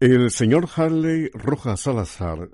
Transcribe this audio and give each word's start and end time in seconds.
El 0.00 0.30
señor 0.30 0.68
Harley 0.74 1.30
Rojas 1.32 1.80
Salazar 1.80 2.50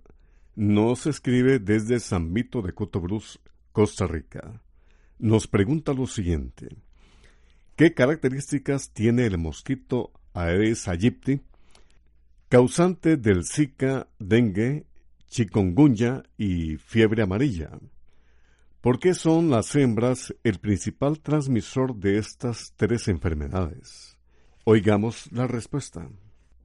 nos 0.56 1.06
escribe 1.06 1.58
desde 1.58 2.00
San 2.00 2.32
Vito 2.32 2.62
de 2.62 2.72
Cotobruz, 2.72 3.40
Costa 3.72 4.06
Rica. 4.06 4.62
Nos 5.18 5.46
pregunta 5.46 5.92
lo 5.92 6.06
siguiente. 6.06 6.68
¿Qué 7.76 7.94
características 7.94 8.92
tiene 8.92 9.26
el 9.26 9.38
mosquito 9.38 10.12
Aedes 10.32 10.86
aegypti, 10.86 11.40
causante 12.48 13.16
del 13.16 13.44
Zika, 13.44 14.08
dengue 14.18 14.86
chikungunya 15.28 16.22
y 16.36 16.76
fiebre 16.76 17.22
amarilla. 17.22 17.70
¿Por 18.80 18.98
qué 18.98 19.14
son 19.14 19.50
las 19.50 19.74
hembras 19.76 20.34
el 20.42 20.58
principal 20.58 21.20
transmisor 21.20 21.94
de 21.96 22.18
estas 22.18 22.72
tres 22.76 23.08
enfermedades? 23.08 24.18
Oigamos 24.64 25.30
la 25.32 25.46
respuesta. 25.46 26.08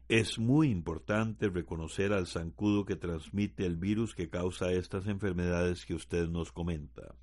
Es 0.08 0.38
muy 0.38 0.70
importante 0.70 1.50
reconocer 1.50 2.14
al 2.14 2.28
zancudo 2.28 2.86
que 2.86 2.96
transmite 2.96 3.66
el 3.66 3.76
virus 3.76 4.14
que 4.14 4.30
causa 4.30 4.72
estas 4.72 5.08
enfermedades 5.08 5.84
que 5.84 5.96
usted 5.96 6.28
nos 6.30 6.52
comenta. 6.52 7.16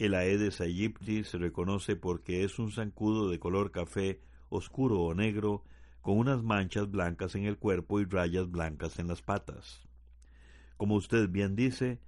El 0.00 0.14
Aedes 0.14 0.60
aegypti 0.60 1.22
se 1.22 1.38
reconoce 1.38 1.94
porque 1.94 2.42
es 2.42 2.58
un 2.58 2.72
zancudo 2.72 3.30
de 3.30 3.38
color 3.38 3.70
café 3.70 4.20
oscuro 4.48 4.98
o 5.00 5.14
negro 5.14 5.62
con 6.00 6.18
unas 6.18 6.42
manchas 6.42 6.90
blancas 6.90 7.36
en 7.36 7.44
el 7.44 7.56
cuerpo 7.56 8.00
y 8.00 8.04
rayas 8.04 8.50
blancas 8.50 8.98
en 8.98 9.06
las 9.06 9.22
patas. 9.22 9.86
Como 10.76 10.96
usted 10.96 11.28
bien 11.28 11.54
dice, 11.54 12.00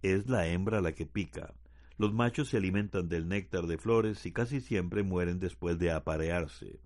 es 0.00 0.26
la 0.26 0.46
hembra 0.46 0.80
la 0.80 0.92
que 0.92 1.04
pica. 1.04 1.52
Los 1.98 2.14
machos 2.14 2.48
se 2.48 2.56
alimentan 2.56 3.10
del 3.10 3.28
néctar 3.28 3.66
de 3.66 3.76
flores 3.76 4.24
y 4.24 4.32
casi 4.32 4.62
siempre 4.62 5.02
mueren 5.02 5.38
después 5.38 5.78
de 5.78 5.90
aparearse. 5.90 6.80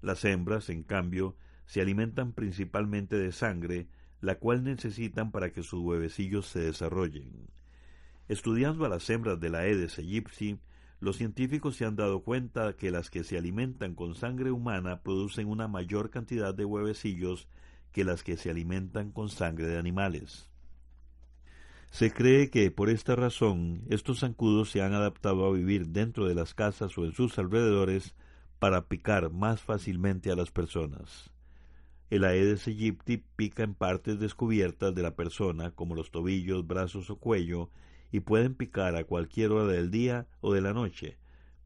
Las 0.00 0.24
hembras, 0.24 0.70
en 0.70 0.82
cambio, 0.82 1.36
se 1.70 1.80
alimentan 1.80 2.32
principalmente 2.32 3.16
de 3.16 3.30
sangre, 3.30 3.86
la 4.20 4.40
cual 4.40 4.64
necesitan 4.64 5.30
para 5.30 5.52
que 5.52 5.62
sus 5.62 5.80
huevecillos 5.80 6.46
se 6.46 6.58
desarrollen. 6.58 7.46
Estudiando 8.26 8.84
a 8.84 8.88
las 8.88 9.08
hembras 9.08 9.38
de 9.38 9.50
la 9.50 9.58
Aedes 9.58 9.96
aegypti, 9.96 10.58
los 10.98 11.16
científicos 11.16 11.76
se 11.76 11.84
han 11.84 11.94
dado 11.94 12.24
cuenta 12.24 12.72
que 12.72 12.90
las 12.90 13.08
que 13.08 13.22
se 13.22 13.38
alimentan 13.38 13.94
con 13.94 14.16
sangre 14.16 14.50
humana 14.50 15.02
producen 15.02 15.46
una 15.46 15.68
mayor 15.68 16.10
cantidad 16.10 16.52
de 16.52 16.64
huevecillos 16.64 17.46
que 17.92 18.02
las 18.02 18.24
que 18.24 18.36
se 18.36 18.50
alimentan 18.50 19.12
con 19.12 19.28
sangre 19.28 19.68
de 19.68 19.78
animales. 19.78 20.50
Se 21.92 22.10
cree 22.10 22.50
que 22.50 22.72
por 22.72 22.90
esta 22.90 23.14
razón 23.14 23.84
estos 23.90 24.18
zancudos 24.18 24.72
se 24.72 24.82
han 24.82 24.92
adaptado 24.92 25.46
a 25.46 25.52
vivir 25.52 25.86
dentro 25.90 26.26
de 26.26 26.34
las 26.34 26.52
casas 26.52 26.98
o 26.98 27.04
en 27.04 27.12
sus 27.12 27.38
alrededores 27.38 28.16
para 28.58 28.88
picar 28.88 29.30
más 29.30 29.62
fácilmente 29.62 30.32
a 30.32 30.34
las 30.34 30.50
personas. 30.50 31.30
El 32.10 32.24
Aedes 32.24 32.66
aegypti 32.66 33.18
pica 33.36 33.62
en 33.62 33.74
partes 33.74 34.18
descubiertas 34.18 34.92
de 34.96 35.02
la 35.02 35.14
persona, 35.14 35.70
como 35.70 35.94
los 35.94 36.10
tobillos, 36.10 36.66
brazos 36.66 37.08
o 37.08 37.16
cuello, 37.16 37.70
y 38.10 38.18
pueden 38.18 38.56
picar 38.56 38.96
a 38.96 39.04
cualquier 39.04 39.52
hora 39.52 39.72
del 39.72 39.92
día 39.92 40.26
o 40.40 40.52
de 40.52 40.60
la 40.60 40.72
noche, 40.72 41.18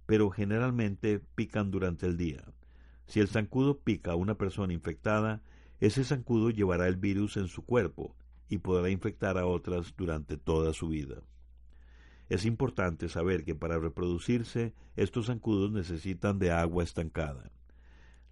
pero 0.05 0.29
generalmente 0.29 1.19
pican 1.35 1.71
durante 1.71 2.05
el 2.05 2.19
día. 2.19 2.45
Si 3.07 3.21
el 3.21 3.29
zancudo 3.29 3.79
pica 3.79 4.13
a 4.13 4.17
una 4.17 4.37
persona 4.37 4.75
infectada, 4.75 5.43
ese 5.81 6.05
zancudo 6.05 6.51
llevará 6.51 6.89
el 6.89 6.97
virus 6.97 7.39
en 7.39 7.49
su 7.49 7.65
cuerpo, 7.65 8.15
y 8.51 8.59
podrá 8.59 8.91
infectar 8.91 9.39
a 9.39 9.47
otras 9.47 9.95
durante 9.97 10.37
toda 10.37 10.75
su 10.75 10.89
vida. 10.89 11.23
Es 12.29 12.45
importante 12.45 13.09
saber 13.09 13.45
que 13.45 13.55
para 13.55 13.79
reproducirse 13.79 14.75
estos 14.97 15.27
zancudos 15.27 15.73
necesitan 15.73 16.39
de 16.39 16.51
agua 16.51 16.85
estancada. 16.85 17.51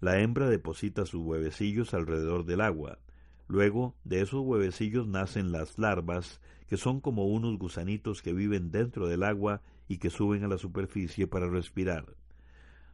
La 0.03 0.19
hembra 0.19 0.49
deposita 0.49 1.05
sus 1.05 1.21
huevecillos 1.21 1.93
alrededor 1.93 2.43
del 2.43 2.59
agua. 2.59 2.99
Luego 3.47 3.95
de 4.03 4.19
esos 4.19 4.41
huevecillos 4.41 5.07
nacen 5.07 5.53
las 5.53 5.79
larvas, 5.79 6.41
que 6.67 6.75
son 6.75 6.99
como 6.99 7.27
unos 7.27 7.57
gusanitos 7.57 8.21
que 8.21 8.33
viven 8.33 8.69
dentro 8.69 9.07
del 9.07 9.23
agua 9.23 9.61
y 9.87 9.99
que 9.99 10.09
suben 10.09 10.43
a 10.43 10.49
la 10.49 10.57
superficie 10.57 11.25
para 11.25 11.47
respirar. 11.47 12.17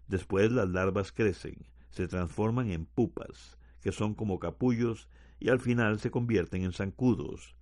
Después 0.08 0.52
las 0.52 0.70
larvas 0.70 1.12
crecen, 1.12 1.66
se 1.90 2.08
transforman 2.08 2.70
en 2.70 2.86
pupas, 2.86 3.58
que 3.82 3.92
son 3.92 4.14
como 4.14 4.38
capullos 4.38 5.10
y 5.40 5.50
al 5.50 5.60
final 5.60 6.00
se 6.00 6.12
convierten 6.12 6.62
en 6.62 6.74
zancudos. 6.74 7.56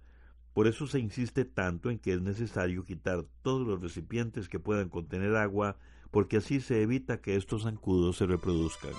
Por 0.52 0.68
eso 0.68 0.88
se 0.88 1.00
insiste 1.00 1.46
tanto 1.46 1.90
en 1.90 2.00
que 2.00 2.12
es 2.12 2.22
necesario 2.22 2.84
quitar 2.84 3.24
todos 3.44 3.66
los 3.66 3.82
recipientes 3.82 4.50
que 4.50 4.60
puedan 4.60 4.90
contener 4.90 5.38
agua, 5.38 5.78
porque 6.12 6.36
así 6.36 6.60
se 6.60 6.82
evita 6.82 7.22
que 7.22 7.38
estos 7.38 7.64
zancudos 7.64 8.18
se 8.18 8.26
reproduzcan. 8.26 8.92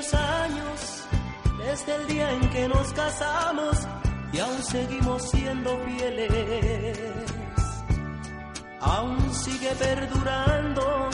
Muchos 0.00 0.14
años 0.14 1.04
desde 1.58 1.94
el 1.94 2.06
día 2.06 2.32
en 2.32 2.50
que 2.50 2.68
nos 2.68 2.92
casamos 2.92 3.76
y 4.32 4.38
aún 4.38 4.62
seguimos 4.62 5.30
siendo 5.30 5.78
fieles. 5.84 6.98
Aún 8.80 9.34
sigue 9.34 9.70
perdurando 9.78 11.10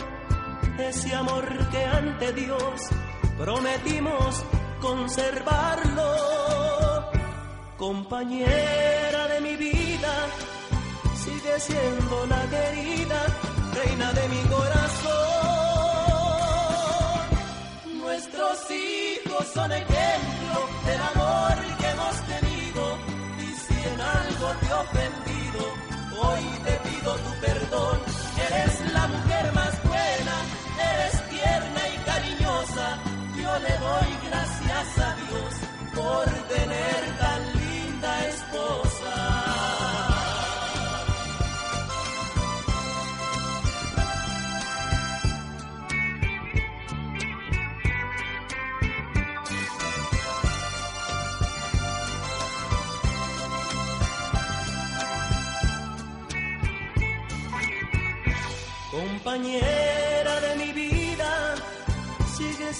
ese 0.78 1.14
amor 1.14 1.68
que 1.70 1.84
ante 1.84 2.32
Dios 2.32 2.82
prometimos 3.38 4.44
conservarlo. 4.80 6.12
Compañera 7.76 9.28
de 9.28 9.40
mi 9.40 9.56
vida, 9.56 10.14
sigue 11.24 11.60
siendo 11.60 12.26
la 12.26 12.42
querida 12.42 13.26
reina 13.74 14.12
de 14.12 14.28
mi 14.28 14.42
corazón. 14.48 14.95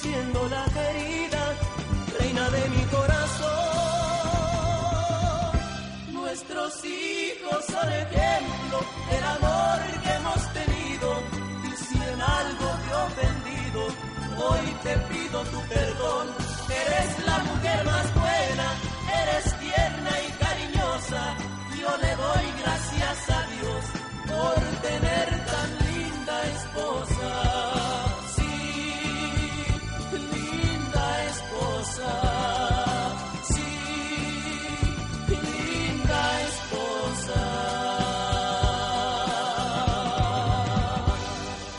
Siendo 0.07 0.49
la 0.49 0.65
querida 0.77 1.43
reina 2.19 2.45
de 2.57 2.63
mi 2.75 2.85
corazón. 2.97 3.57
Nuestros 6.13 6.73
hijos 6.85 7.61
son 7.73 7.89
ejemplo 8.05 8.79
del 9.11 9.25
amor 9.37 9.79
que 10.03 10.11
hemos 10.19 10.41
tenido 10.59 11.09
y 11.69 11.71
si 11.85 11.97
en 12.13 12.21
algo 12.41 12.69
te 12.83 12.89
he 12.91 12.99
ofendido, 13.11 13.81
hoy 14.45 14.65
te 14.85 14.95
pido 15.11 15.39
tu 15.53 15.61
perdón. 15.75 16.27
Eres 16.83 17.11
la 17.31 17.39
mujer 17.49 17.79
más 17.93 18.07
buena, 18.23 18.67
eres 19.23 19.45
tierna 19.65 20.13
y 20.27 20.29
cariñosa, 20.45 21.23
yo 21.81 21.91
le 22.05 22.13
doy 22.25 22.47
gracias 22.63 23.19
a 23.39 23.41
Dios 23.55 23.83
por 24.31 24.57
tener 24.89 25.27
tan 25.53 25.69
linda 25.87 26.35
esposa. 26.57 27.16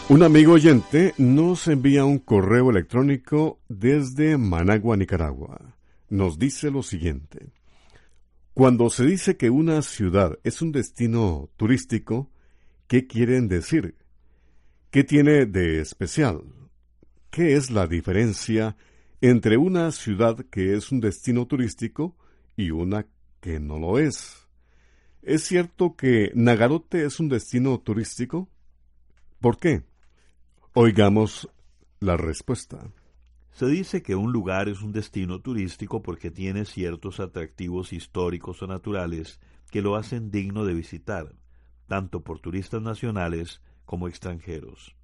Un 0.09 0.24
amigo 0.24 0.54
oyente 0.54 1.13
nos 1.18 1.68
envía 1.68 2.06
un 2.06 2.19
correo 2.19 2.69
electrónico 2.69 3.59
desde 3.68 4.38
Managua, 4.38 4.95
Nicaragua. 4.95 5.75
Nos 6.09 6.39
dice 6.39 6.71
lo 6.71 6.81
siguiente. 6.81 7.50
Cuando 8.54 8.89
se 8.89 9.06
dice 9.06 9.36
que 9.36 9.50
una 9.50 9.81
ciudad 9.81 10.39
es 10.45 10.62
un 10.62 10.71
destino 10.71 11.50
turístico, 11.57 12.31
¿qué 12.88 13.06
quieren 13.06 13.50
decir? 13.50 13.95
¿Qué 14.92 15.04
tiene 15.04 15.45
de 15.45 15.81
especial? 15.81 16.42
¿Qué 17.30 17.57
es 17.57 17.69
la 17.69 17.86
diferencia 17.86 18.77
entre 19.19 19.57
una 19.57 19.92
ciudad 19.92 20.38
que 20.50 20.74
es 20.74 20.89
un 20.89 21.01
destino 21.01 21.48
turístico 21.48 22.15
y 22.56 22.71
una 22.71 23.07
que 23.42 23.59
no 23.59 23.77
lo 23.77 24.00
es? 24.00 24.48
¿Es 25.21 25.44
cierto 25.44 25.98
que 25.98 26.31
Nagarote 26.33 27.04
es 27.04 27.19
un 27.19 27.27
destino 27.27 27.77
turístico? 27.81 28.48
¿Por 29.42 29.57
qué? 29.57 29.83
Oigamos 30.79 31.50
la 32.00 32.18
respuesta. 32.18 32.91
Se 33.50 33.65
dice 33.65 34.03
que 34.03 34.15
un 34.15 34.31
lugar 34.31 34.69
es 34.69 34.83
un 34.83 34.91
destino 34.91 35.41
turístico 35.41 36.03
porque 36.03 36.29
tiene 36.29 36.65
ciertos 36.65 37.19
atractivos 37.19 37.94
históricos 37.94 38.62
o 38.62 38.68
naturales 38.68 39.39
que 39.71 39.81
lo 39.81 39.95
hacen 39.95 40.29
digno 40.29 40.65
de 40.65 40.75
visitar, 40.75 41.33
tanto 41.88 42.24
por 42.24 42.41
turistas 42.41 42.79
nacionales 42.83 43.59
como 43.85 44.07
extranjeros. 44.07 44.95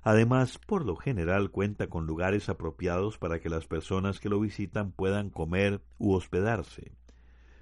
Además, 0.00 0.58
por 0.66 0.86
lo 0.86 0.96
general 0.96 1.50
cuenta 1.50 1.88
con 1.88 2.06
lugares 2.06 2.48
apropiados 2.48 3.18
para 3.18 3.38
que 3.38 3.50
las 3.50 3.66
personas 3.66 4.18
que 4.18 4.30
lo 4.30 4.40
visitan 4.40 4.92
puedan 4.92 5.28
comer 5.28 5.82
u 5.98 6.14
hospedarse. 6.14 6.90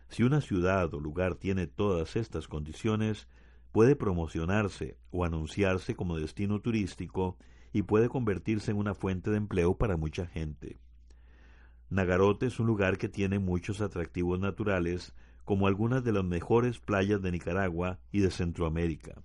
Si 0.09 0.23
una 0.23 0.41
ciudad 0.41 0.95
o 0.95 1.01
lugar 1.01 1.35
tiene 1.35 1.67
todas 1.67 2.15
estas 2.15 2.47
condiciones, 2.47 3.27
puede 3.73 3.97
promocionarse 3.97 4.97
o 5.11 5.25
anunciarse 5.25 5.95
como 5.95 6.19
destino 6.19 6.61
turístico 6.61 7.37
y 7.73 7.83
puede 7.83 8.09
convertirse 8.09 8.71
en 8.71 8.79
una 8.79 8.95
fuente 8.95 9.31
de 9.31 9.37
empleo 9.37 9.77
para 9.77 9.97
mucha 9.97 10.27
gente. 10.27 10.79
Nagarote 11.89 12.47
es 12.47 12.61
un 12.61 12.67
lugar 12.67 12.99
que 12.99 13.09
tiene 13.09 13.39
muchos 13.39 13.81
atractivos 13.81 14.39
naturales, 14.39 15.15
como 15.45 15.67
algunas 15.67 16.05
de 16.05 16.13
las 16.13 16.25
mejores 16.25 16.79
playas 16.79 17.21
de 17.23 17.33
Nicaragua 17.33 17.99
y 18.13 18.21
de 18.21 18.31
Centroamérica. 18.31 19.23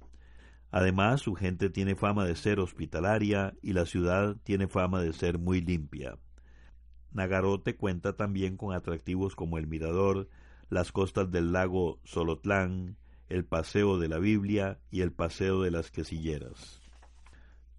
Además, 0.72 1.22
su 1.22 1.36
gente 1.36 1.70
tiene 1.70 1.96
fama 1.96 2.26
de 2.26 2.36
ser 2.36 2.60
hospitalaria 2.60 3.54
y 3.62 3.74
la 3.74 3.86
ciudad 3.86 4.36
tiene 4.44 4.68
fama 4.68 5.02
de 5.02 5.14
ser 5.14 5.38
muy 5.38 5.62
limpia. 5.62 6.18
Nagarote 7.12 7.76
cuenta 7.76 8.18
también 8.18 8.58
con 8.58 8.76
atractivos 8.76 9.36
como 9.36 9.58
el 9.58 9.68
mirador, 9.68 10.28
las 10.70 10.92
costas 10.92 11.32
del 11.32 11.54
lago 11.54 12.00
Solotlán, 12.04 12.98
el 13.30 13.46
Paseo 13.46 13.98
de 13.98 14.08
la 14.08 14.20
Biblia 14.20 14.80
y 14.92 15.02
el 15.02 15.12
Paseo 15.12 15.62
de 15.62 15.72
las 15.72 15.92
Quesilleras. 15.92 16.82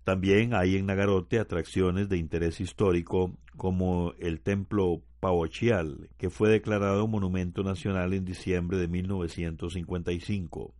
También 0.05 0.55
hay 0.55 0.77
en 0.77 0.87
Nagarote 0.87 1.41
atracciones 1.41 2.09
de 2.09 2.17
interés 2.17 2.61
histórico 2.61 3.37
como 3.57 4.13
el 4.21 4.41
Templo 4.41 5.03
Paochial, 5.19 6.11
que 6.17 6.31
fue 6.31 6.49
declarado 6.49 7.09
Monumento 7.09 7.65
Nacional 7.65 8.15
en 8.15 8.25
diciembre 8.25 8.79
de 8.79 8.87
1955. 8.87 10.75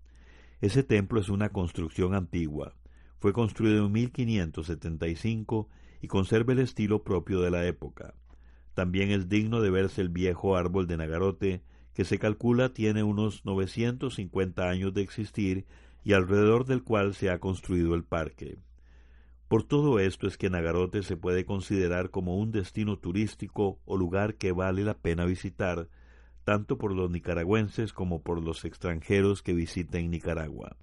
Ese 0.61 0.83
templo 0.85 1.21
es 1.21 1.29
una 1.29 1.49
construcción 1.49 2.15
antigua. 2.15 2.75
Fue 3.19 3.33
construido 3.33 3.87
en 3.87 3.93
1575 3.93 5.69
y 6.03 6.07
conserva 6.07 6.53
el 6.53 6.61
estilo 6.61 7.03
propio 7.03 7.41
de 7.41 7.51
la 7.51 7.67
época. 7.67 8.15
También 8.75 9.11
es 9.11 9.29
digno 9.29 9.61
de 9.61 9.71
verse 9.71 10.03
el 10.03 10.11
viejo 10.11 10.57
árbol 10.57 10.87
de 10.87 10.99
Nagarote, 10.99 11.63
que 11.97 12.05
se 12.05 12.19
calcula 12.19 12.75
tiene 12.75 13.03
unos 13.03 13.47
950 13.47 14.69
años 14.69 14.93
de 14.93 15.01
existir 15.01 15.65
y 16.05 16.13
alrededor 16.13 16.67
del 16.67 16.85
cual 16.85 17.15
se 17.15 17.31
ha 17.31 17.41
construido 17.41 17.95
el 17.95 18.05
parque. 18.05 18.59
Por 19.49 19.65
todo 19.65 19.99
esto 19.99 20.27
es 20.27 20.37
que 20.37 20.51
Nagarote 20.51 21.03
se 21.03 21.17
puede 21.17 21.47
considerar 21.47 22.11
como 22.11 22.37
un 22.37 22.53
destino 22.53 22.99
turístico 22.99 23.79
o 23.87 23.97
lugar 23.97 24.35
que 24.35 24.53
vale 24.53 24.85
la 24.85 24.93
pena 24.93 25.25
visitar, 25.25 25.89
tanto 26.45 26.77
por 26.77 26.93
los 26.93 27.11
nicaragüenses 27.11 27.95
como 27.95 28.21
por 28.21 28.43
los 28.43 28.67
extranjeros 28.67 29.43
que 29.43 29.55
visiten 29.55 30.11
Nicaragua. 30.11 30.77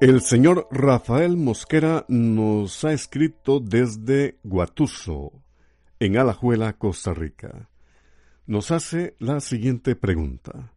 El 0.00 0.22
señor 0.22 0.66
Rafael 0.72 1.36
Mosquera 1.36 2.04
nos 2.08 2.84
ha 2.84 2.92
escrito 2.92 3.60
desde 3.60 4.38
Guatuso, 4.42 5.40
en 6.00 6.16
Alajuela, 6.16 6.72
Costa 6.72 7.12
Rica. 7.12 7.68
Nos 8.46 8.70
hace 8.70 9.14
la 9.18 9.38
siguiente 9.40 9.94
pregunta. 9.94 10.72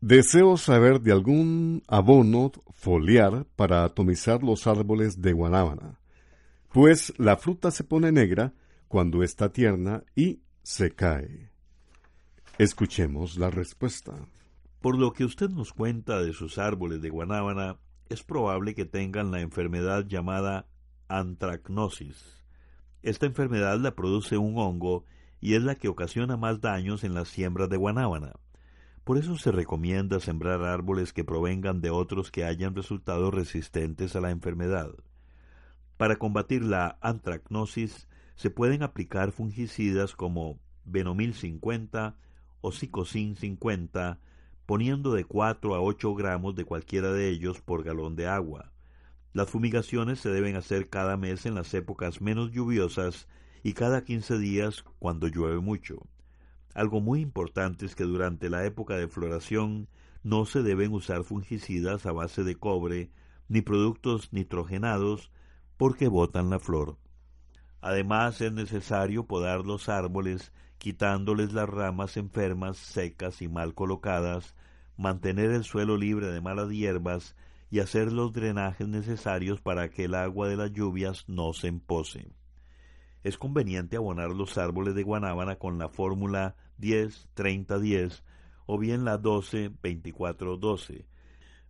Deseo 0.00 0.56
saber 0.56 1.02
de 1.02 1.12
algún 1.12 1.82
abono 1.86 2.50
foliar 2.72 3.44
para 3.54 3.84
atomizar 3.84 4.42
los 4.42 4.66
árboles 4.66 5.20
de 5.20 5.32
guanábana, 5.34 6.00
pues 6.72 7.12
la 7.18 7.36
fruta 7.36 7.70
se 7.70 7.84
pone 7.84 8.10
negra 8.10 8.54
cuando 8.88 9.22
está 9.22 9.52
tierna 9.52 10.02
y 10.16 10.40
se 10.62 10.92
cae. 10.92 11.50
Escuchemos 12.58 13.36
la 13.36 13.50
respuesta. 13.50 14.14
Por 14.80 14.98
lo 14.98 15.12
que 15.12 15.24
usted 15.24 15.50
nos 15.50 15.74
cuenta 15.74 16.22
de 16.22 16.32
sus 16.32 16.56
árboles 16.56 17.02
de 17.02 17.10
guanábana, 17.10 17.78
es 18.08 18.22
probable 18.22 18.74
que 18.74 18.86
tengan 18.86 19.30
la 19.30 19.40
enfermedad 19.40 20.06
llamada 20.06 20.66
antracnosis 21.06 22.41
esta 23.02 23.26
enfermedad 23.26 23.78
la 23.78 23.94
produce 23.94 24.38
un 24.38 24.56
hongo 24.58 25.04
y 25.40 25.54
es 25.54 25.62
la 25.62 25.74
que 25.74 25.88
ocasiona 25.88 26.36
más 26.36 26.60
daños 26.60 27.02
en 27.04 27.14
las 27.14 27.28
siembras 27.28 27.68
de 27.68 27.76
guanábana. 27.76 28.32
Por 29.04 29.18
eso 29.18 29.36
se 29.36 29.50
recomienda 29.50 30.20
sembrar 30.20 30.62
árboles 30.62 31.12
que 31.12 31.24
provengan 31.24 31.80
de 31.80 31.90
otros 31.90 32.30
que 32.30 32.44
hayan 32.44 32.76
resultado 32.76 33.32
resistentes 33.32 34.14
a 34.14 34.20
la 34.20 34.30
enfermedad. 34.30 34.90
Para 35.96 36.16
combatir 36.16 36.62
la 36.62 36.98
antracnosis 37.00 38.06
se 38.36 38.50
pueden 38.50 38.84
aplicar 38.84 39.32
fungicidas 39.32 40.14
como 40.14 40.60
Venomil 40.84 41.34
50 41.34 42.16
o 42.60 42.70
Cicocin 42.70 43.34
50, 43.34 44.20
poniendo 44.66 45.12
de 45.12 45.24
4 45.24 45.74
a 45.74 45.80
8 45.80 46.14
gramos 46.14 46.54
de 46.54 46.64
cualquiera 46.64 47.12
de 47.12 47.28
ellos 47.28 47.60
por 47.60 47.82
galón 47.82 48.14
de 48.14 48.28
agua. 48.28 48.72
Las 49.32 49.48
fumigaciones 49.48 50.20
se 50.20 50.28
deben 50.28 50.56
hacer 50.56 50.90
cada 50.90 51.16
mes 51.16 51.46
en 51.46 51.54
las 51.54 51.72
épocas 51.72 52.20
menos 52.20 52.52
lluviosas 52.52 53.28
y 53.62 53.72
cada 53.72 54.04
15 54.04 54.38
días 54.38 54.84
cuando 54.98 55.26
llueve 55.26 55.60
mucho. 55.60 56.06
Algo 56.74 57.00
muy 57.00 57.20
importante 57.20 57.86
es 57.86 57.94
que 57.94 58.04
durante 58.04 58.50
la 58.50 58.64
época 58.66 58.96
de 58.96 59.08
floración 59.08 59.88
no 60.22 60.44
se 60.44 60.62
deben 60.62 60.92
usar 60.92 61.24
fungicidas 61.24 62.04
a 62.04 62.12
base 62.12 62.44
de 62.44 62.56
cobre 62.56 63.10
ni 63.48 63.62
productos 63.62 64.32
nitrogenados 64.32 65.30
porque 65.76 66.08
botan 66.08 66.50
la 66.50 66.58
flor. 66.58 66.98
Además 67.80 68.40
es 68.40 68.52
necesario 68.52 69.26
podar 69.26 69.64
los 69.64 69.88
árboles 69.88 70.52
quitándoles 70.78 71.52
las 71.52 71.68
ramas 71.68 72.16
enfermas, 72.16 72.76
secas 72.76 73.40
y 73.40 73.48
mal 73.48 73.74
colocadas, 73.74 74.54
mantener 74.96 75.50
el 75.50 75.64
suelo 75.64 75.96
libre 75.96 76.26
de 76.28 76.40
malas 76.40 76.70
hierbas 76.70 77.34
y 77.72 77.80
hacer 77.80 78.12
los 78.12 78.34
drenajes 78.34 78.86
necesarios 78.86 79.62
para 79.62 79.88
que 79.88 80.04
el 80.04 80.14
agua 80.14 80.46
de 80.46 80.56
las 80.56 80.72
lluvias 80.72 81.26
no 81.26 81.54
se 81.54 81.68
empose. 81.68 82.30
Es 83.22 83.38
conveniente 83.38 83.96
abonar 83.96 84.28
los 84.28 84.58
árboles 84.58 84.94
de 84.94 85.02
guanábana 85.02 85.56
con 85.56 85.78
la 85.78 85.88
fórmula 85.88 86.54
10-30-10 86.78 88.24
o 88.66 88.76
bien 88.78 89.06
la 89.06 89.18
12-24-12, 89.18 91.06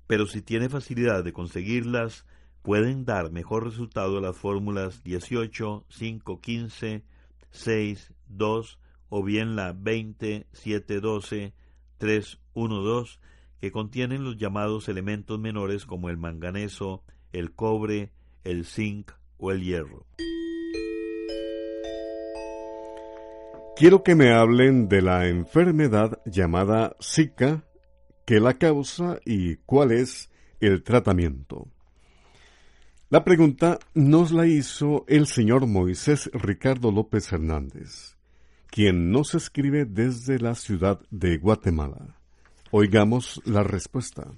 pero 0.08 0.26
si 0.26 0.42
tiene 0.42 0.68
facilidad 0.68 1.22
de 1.22 1.32
conseguirlas, 1.32 2.26
pueden 2.62 3.04
dar 3.04 3.30
mejor 3.30 3.62
resultado 3.62 4.20
las 4.20 4.36
fórmulas 4.36 5.04
18, 5.04 5.86
5, 5.88 6.40
15, 6.40 7.04
6, 7.52 8.12
2 8.26 8.78
o 9.08 9.22
bien 9.22 9.54
la 9.54 9.72
20, 9.72 10.48
7, 10.50 11.00
12, 11.00 11.54
3, 11.98 12.40
1, 12.54 12.76
2 12.82 13.20
que 13.62 13.70
contienen 13.70 14.24
los 14.24 14.38
llamados 14.38 14.88
elementos 14.88 15.38
menores 15.38 15.86
como 15.86 16.10
el 16.10 16.16
manganeso, 16.16 17.04
el 17.32 17.52
cobre, 17.52 18.10
el 18.42 18.66
zinc 18.66 19.12
o 19.38 19.52
el 19.52 19.62
hierro. 19.62 20.04
Quiero 23.76 24.02
que 24.02 24.16
me 24.16 24.32
hablen 24.32 24.88
de 24.88 25.00
la 25.00 25.28
enfermedad 25.28 26.20
llamada 26.26 26.96
Zika, 27.00 27.62
qué 28.24 28.40
la 28.40 28.54
causa 28.54 29.20
y 29.24 29.54
cuál 29.58 29.92
es 29.92 30.28
el 30.58 30.82
tratamiento. 30.82 31.68
La 33.10 33.22
pregunta 33.22 33.78
nos 33.94 34.32
la 34.32 34.48
hizo 34.48 35.04
el 35.06 35.28
señor 35.28 35.68
Moisés 35.68 36.28
Ricardo 36.34 36.90
López 36.90 37.32
Hernández, 37.32 38.16
quien 38.66 39.12
nos 39.12 39.36
escribe 39.36 39.84
desde 39.84 40.40
la 40.40 40.56
ciudad 40.56 41.00
de 41.12 41.38
Guatemala. 41.38 42.21
Oigamos 42.74 43.42
la 43.44 43.62
respuesta. 43.62 44.32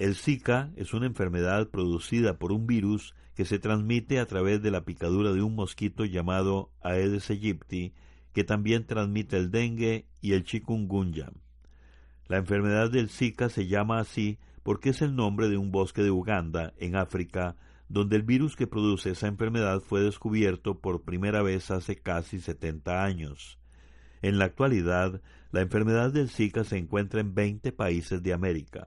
El 0.00 0.16
Zika 0.16 0.72
es 0.74 0.94
una 0.94 1.06
enfermedad 1.06 1.70
producida 1.70 2.36
por 2.36 2.50
un 2.50 2.66
virus 2.66 3.14
que 3.36 3.44
se 3.44 3.60
transmite 3.60 4.18
a 4.18 4.26
través 4.26 4.60
de 4.62 4.72
la 4.72 4.84
picadura 4.84 5.32
de 5.32 5.42
un 5.42 5.54
mosquito 5.54 6.04
llamado 6.04 6.72
Aedes 6.80 7.30
aegypti, 7.30 7.94
que 8.32 8.42
también 8.42 8.84
transmite 8.84 9.36
el 9.36 9.52
dengue 9.52 10.08
y 10.20 10.32
el 10.32 10.42
chikungunya. 10.42 11.30
La 12.26 12.38
enfermedad 12.38 12.90
del 12.90 13.08
Zika 13.08 13.48
se 13.48 13.68
llama 13.68 14.00
así 14.00 14.40
porque 14.64 14.90
es 14.90 15.00
el 15.00 15.14
nombre 15.14 15.48
de 15.48 15.56
un 15.56 15.70
bosque 15.70 16.02
de 16.02 16.10
Uganda, 16.10 16.74
en 16.78 16.96
África, 16.96 17.54
donde 17.88 18.16
el 18.16 18.24
virus 18.24 18.56
que 18.56 18.66
produce 18.66 19.10
esa 19.10 19.28
enfermedad 19.28 19.82
fue 19.82 20.00
descubierto 20.00 20.80
por 20.80 21.04
primera 21.04 21.42
vez 21.42 21.70
hace 21.70 21.94
casi 21.94 22.40
70 22.40 23.04
años. 23.04 23.61
En 24.22 24.38
la 24.38 24.46
actualidad, 24.46 25.20
la 25.50 25.60
enfermedad 25.60 26.12
del 26.12 26.30
Zika 26.30 26.64
se 26.64 26.78
encuentra 26.78 27.20
en 27.20 27.34
20 27.34 27.72
países 27.72 28.22
de 28.22 28.32
América. 28.32 28.86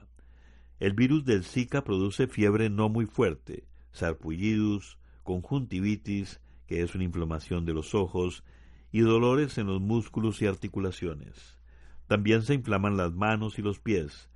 El 0.79 0.93
virus 0.93 1.23
del 1.25 1.43
Zika 1.43 1.83
produce 1.83 2.27
fiebre 2.27 2.69
no 2.69 2.89
muy 2.89 3.05
fuerte, 3.05 3.67
sarpullidos, 3.91 4.97
conjuntivitis, 5.23 6.41
que 6.67 6.81
es 6.81 6.95
una 6.95 7.03
inflamación 7.03 7.65
de 7.65 7.73
los 7.73 7.93
ojos, 7.93 8.43
y 8.91 9.01
dolores 9.01 9.57
en 9.57 9.67
los 9.67 9.81
músculos 9.81 10.41
y 10.41 10.47
articulaciones. 10.47 11.59
También 12.07 12.41
se 12.41 12.53
inflaman 12.53 12.97
las 12.97 13.13
manos 13.13 13.59
y 13.59 13.61
los 13.61 13.79
pies, 13.79 14.29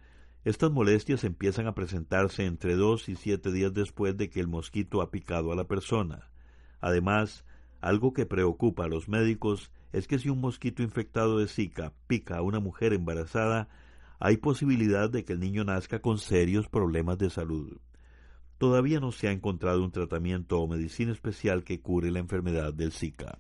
estas 0.45 0.71
molestias 0.71 1.25
empiezan 1.25 1.67
a 1.67 1.75
presentarse 1.75 2.45
entre 2.45 2.75
dos 2.75 3.09
y 3.09 3.15
siete 3.15 3.51
días 3.51 3.73
después 3.73 4.15
de 4.15 4.29
que 4.29 4.39
el 4.39 4.47
mosquito 4.47 5.01
ha 5.01 5.11
picado 5.11 5.51
a 5.51 5.55
la 5.55 5.67
persona. 5.67 6.31
Además, 6.79 7.45
algo 7.81 8.13
que 8.13 8.25
preocupa 8.25 8.85
a 8.85 8.87
los 8.87 9.07
médicos 9.07 9.71
es 9.91 10.07
que 10.07 10.19
si 10.19 10.29
un 10.29 10.41
mosquito 10.41 10.83
infectado 10.83 11.39
de 11.39 11.47
Zika 11.47 11.93
pica 12.07 12.37
a 12.37 12.41
una 12.41 12.59
mujer 12.59 12.93
embarazada, 12.93 13.69
hay 14.19 14.37
posibilidad 14.37 15.09
de 15.09 15.23
que 15.23 15.33
el 15.33 15.39
niño 15.39 15.63
nazca 15.63 16.01
con 16.01 16.17
serios 16.17 16.67
problemas 16.67 17.17
de 17.17 17.29
salud. 17.29 17.77
Todavía 18.57 18.99
no 18.99 19.13
se 19.13 19.29
ha 19.29 19.31
encontrado 19.31 19.83
un 19.83 19.91
tratamiento 19.91 20.59
o 20.59 20.67
medicina 20.67 21.13
especial 21.13 21.63
que 21.63 21.79
cure 21.79 22.11
la 22.11 22.19
enfermedad 22.19 22.73
del 22.73 22.91
Zika. 22.91 23.39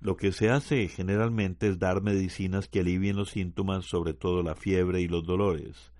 Lo 0.00 0.18
que 0.18 0.32
se 0.32 0.50
hace 0.50 0.86
generalmente 0.88 1.66
es 1.66 1.78
dar 1.78 2.02
medicinas 2.02 2.68
que 2.68 2.80
alivien 2.80 3.16
los 3.16 3.30
síntomas, 3.30 3.86
sobre 3.86 4.12
todo 4.12 4.42
la 4.42 4.54
fiebre 4.54 5.00
y 5.00 5.08
los 5.08 5.24
dolores. 5.24 5.92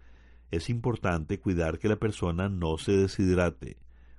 Es 0.50 0.68
importante 0.68 1.40
cuidar 1.40 1.78
que 1.78 1.88
la 1.88 1.96
persona 1.96 2.50
no 2.50 2.76
se 2.76 2.92
deshidrate, 2.92 3.78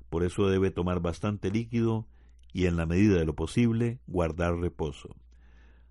por 0.09 0.23
eso 0.23 0.47
debe 0.47 0.71
tomar 0.71 1.01
bastante 1.01 1.51
líquido 1.51 2.07
y 2.55 2.67
en 2.67 2.77
la 2.77 2.85
medida 2.85 3.19
de 3.19 3.25
lo 3.25 3.35
posible 3.35 3.99
guardar 4.07 4.55
reposo. 4.55 5.13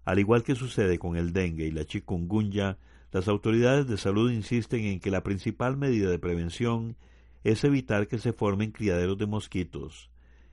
Al 0.07 0.19
igual 0.19 0.43
que 0.45 0.55
sucede 0.55 0.99
con 0.99 1.15
el 1.15 1.35
dengue 1.35 1.67
y 1.67 1.71
la 1.71 1.85
chikungunya, 1.85 2.79
las 3.13 3.29
autoridades 3.29 3.87
de 3.87 3.99
salud 3.99 4.33
insisten 4.33 4.81
en 4.85 4.99
que 4.99 5.11
la 5.11 5.23
principal 5.23 5.77
medida 5.77 6.09
de 6.09 6.19
prevención 6.19 6.97
es 7.43 7.65
evitar 7.65 8.09
que 8.09 8.17
se 8.17 8.33
formen 8.33 8.71
criaderos 8.71 9.19
de 9.19 9.27
mosquitos. 9.27 10.11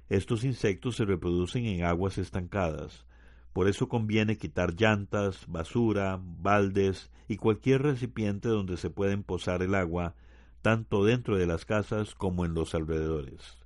Estos 0.10 0.44
insectos 0.44 0.98
se 0.98 1.06
reproducen 1.06 1.66
en 1.66 1.86
aguas 1.86 2.18
estancadas. 2.18 3.06
Por 3.54 3.70
eso 3.70 3.88
conviene 3.88 4.36
quitar 4.36 4.76
llantas, 4.76 5.46
basura, 5.48 6.20
baldes 6.22 7.10
y 7.30 7.38
cualquier 7.38 7.84
recipiente 7.84 8.50
donde 8.50 8.76
se 8.76 8.90
pueden 8.90 9.24
posar 9.24 9.62
el 9.64 9.76
agua, 9.76 10.16
tanto 10.62 11.06
dentro 11.06 11.38
de 11.38 11.48
las 11.48 11.64
casas 11.64 12.16
como 12.16 12.44
en 12.44 12.54
los 12.54 12.76
alrededores. 12.76 13.61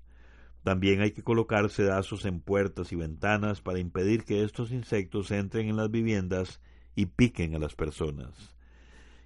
También 0.66 1.02
hay 1.02 1.12
que 1.12 1.22
colocar 1.22 1.70
sedazos 1.70 2.26
en 2.26 2.40
puertas 2.40 2.92
y 2.92 2.96
ventanas 2.96 3.62
para 3.62 3.78
impedir 3.78 4.24
que 4.24 4.44
estos 4.44 4.72
insectos 4.72 5.30
entren 5.30 5.70
en 5.70 5.76
las 5.76 5.92
viviendas 5.92 6.60
y 6.96 7.06
piquen 7.06 7.54
a 7.54 7.60
las 7.60 7.76
personas. 7.76 8.56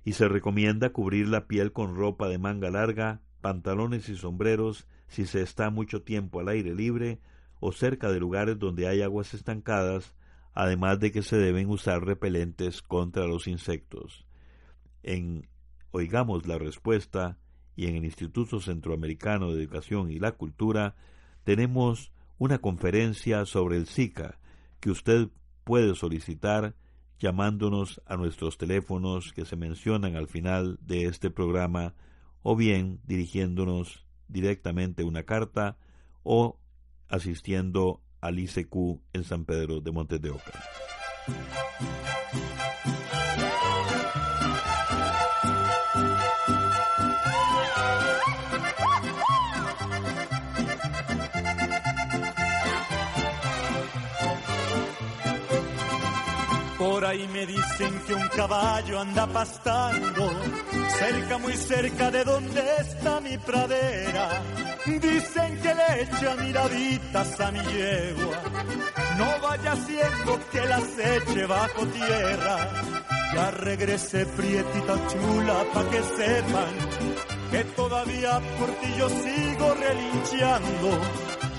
Y 0.03 0.11
se 0.11 0.27
recomienda 0.27 0.89
cubrir 0.89 1.29
la 1.29 1.47
piel 1.47 1.71
con 1.71 1.95
ropa 1.95 2.27
de 2.27 2.39
manga 2.39 2.69
larga, 2.69 3.21
pantalones 3.39 4.09
y 4.09 4.17
sombreros 4.17 4.85
si 5.07 5.25
se 5.25 5.41
está 5.41 5.69
mucho 5.69 6.01
tiempo 6.01 6.41
al 6.41 6.49
aire 6.49 6.75
libre 6.75 7.21
o 7.61 7.71
cerca 7.71 8.11
de 8.11 8.19
lugares 8.19 8.59
donde 8.59 8.89
hay 8.89 9.01
aguas 9.01 9.33
estancadas 9.33 10.13
además 10.53 10.99
de 10.99 11.13
que 11.13 11.21
se 11.21 11.37
deben 11.37 11.69
usar 11.69 12.03
repelentes 12.03 12.81
contra 12.81 13.27
los 13.27 13.47
insectos. 13.47 14.25
En 15.03 15.47
Oigamos 15.91 16.47
la 16.47 16.57
Respuesta 16.57 17.37
y 17.77 17.87
en 17.87 17.95
el 17.95 18.03
Instituto 18.03 18.59
Centroamericano 18.59 19.53
de 19.53 19.63
Educación 19.63 20.11
y 20.11 20.19
la 20.19 20.33
Cultura 20.33 20.97
tenemos 21.43 22.11
una 22.37 22.59
conferencia 22.59 23.45
sobre 23.45 23.77
el 23.77 23.87
Zika 23.87 24.39
que 24.79 24.91
usted 24.91 25.29
puede 25.63 25.95
solicitar 25.95 26.75
llamándonos 27.19 28.01
a 28.05 28.15
nuestros 28.15 28.57
teléfonos 28.57 29.33
que 29.33 29.45
se 29.45 29.55
mencionan 29.55 30.15
al 30.15 30.27
final 30.27 30.79
de 30.81 31.05
este 31.05 31.29
programa 31.29 31.93
o 32.41 32.55
bien 32.55 33.01
dirigiéndonos 33.03 34.05
directamente 34.27 35.03
una 35.03 35.23
carta 35.23 35.77
o 36.23 36.57
asistiendo 37.09 38.01
al 38.21 38.39
ICQ 38.39 39.01
en 39.13 39.23
San 39.23 39.45
Pedro 39.45 39.81
de 39.81 39.91
Montes 39.91 40.21
de 40.21 40.29
Oca. 40.29 40.63
Ahí 57.09 57.27
me 57.29 57.45
dicen 57.45 58.01
que 58.05 58.13
un 58.13 58.27
caballo 58.29 58.99
anda 58.99 59.25
pastando, 59.25 60.31
cerca, 60.99 61.37
muy 61.39 61.53
cerca 61.53 62.11
de 62.11 62.23
donde 62.23 62.61
está 62.79 63.19
mi 63.19 63.37
pradera. 63.37 64.29
Dicen 64.85 65.59
que 65.61 65.73
le 65.73 66.03
echa 66.03 66.35
miraditas 66.35 67.39
a 67.39 67.51
mi 67.51 67.59
yegua, 67.59 68.37
no 69.17 69.47
vaya 69.47 69.75
siendo 69.87 70.39
que 70.51 70.61
las 70.65 70.99
eche 70.99 71.45
bajo 71.47 71.85
tierra. 71.87 72.57
Ya 73.33 73.51
regrese 73.51 74.25
prietita 74.25 74.95
chula 75.07 75.63
pa' 75.73 75.89
que 75.89 76.01
sepan 76.03 76.73
que 77.51 77.63
todavía 77.75 78.39
por 78.59 78.69
ti 78.79 78.93
yo 78.97 79.09
sigo 79.09 79.73
relincheando. 79.73 80.89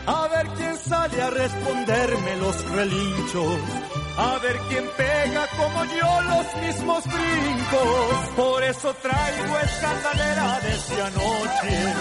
A 0.07 0.29
ver 0.29 0.47
quién 0.57 0.77
sale 0.77 1.23
a 1.23 1.31
responderme 1.31 2.37
los 2.37 2.71
relinchos 2.71 4.00
a 4.21 4.39
ver 4.39 4.59
quién 4.69 4.87
pega 4.97 5.47
como 5.57 5.85
yo 5.85 6.21
los 6.33 6.47
mismos 6.57 7.05
brincos. 7.05 8.29
Por 8.37 8.63
eso 8.63 8.95
traigo 8.95 9.59
escandalera 9.59 10.61
desde 10.61 11.03
anoche, 11.03 11.95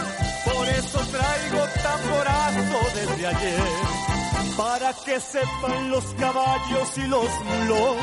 por 0.45 0.69
eso 0.69 0.99
traigo 1.15 1.61
tamborazo 1.83 2.79
desde 2.95 3.27
ayer, 3.27 3.63
para 4.57 4.93
que 5.05 5.19
sepan 5.19 5.91
los 5.91 6.05
caballos 6.15 6.97
y 6.97 7.05
los 7.07 7.29
mulos 7.49 7.97